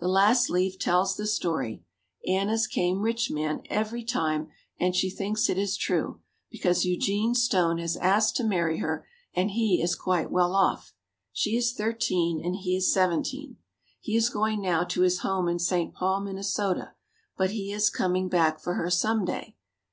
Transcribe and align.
The 0.00 0.08
last 0.08 0.50
leaf 0.50 0.76
tells 0.76 1.14
the 1.14 1.24
story. 1.24 1.84
Anna's 2.26 2.66
came 2.66 3.00
"rich 3.00 3.30
man" 3.30 3.62
every 3.70 4.02
time 4.02 4.48
and 4.80 4.92
she 4.92 5.08
thinks 5.08 5.48
it 5.48 5.56
is 5.56 5.76
true 5.76 6.20
because 6.50 6.84
Eugene 6.84 7.32
Stone 7.36 7.78
has 7.78 7.96
asked 7.96 8.34
to 8.38 8.42
marry 8.44 8.78
her 8.78 9.06
and 9.34 9.52
he 9.52 9.80
is 9.80 9.94
quite 9.94 10.32
well 10.32 10.56
off. 10.56 10.94
She 11.32 11.56
is 11.56 11.74
13 11.74 12.44
and 12.44 12.56
he 12.56 12.74
is 12.76 12.92
17. 12.92 13.56
He 14.00 14.16
is 14.16 14.30
going 14.30 14.60
now 14.60 14.82
to 14.82 15.02
his 15.02 15.20
home 15.20 15.46
in 15.46 15.60
St. 15.60 15.94
Paul, 15.94 16.22
Minn., 16.22 16.44
but 17.36 17.50
he 17.52 17.72
is 17.72 17.88
coming 17.88 18.28
back 18.28 18.58
for 18.58 18.74
her 18.74 18.90
some 18.90 19.24
day. 19.24 19.54